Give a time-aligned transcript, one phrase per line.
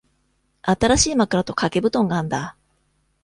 [0.63, 2.57] 新しい枕と掛け布団があんだ。